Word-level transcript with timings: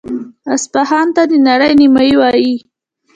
اصفهان 0.55 1.07
ته 1.15 1.23
د 1.31 1.33
نړۍ 1.47 1.71
نیمایي 1.81 2.13
وايي. 2.17 2.55